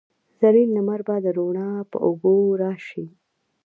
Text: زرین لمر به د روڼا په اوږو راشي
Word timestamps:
زرین 0.39 0.69
لمر 0.75 1.01
به 1.07 1.15
د 1.25 1.27
روڼا 1.37 1.69
په 1.91 1.97
اوږو 2.05 2.35
راشي 2.61 3.05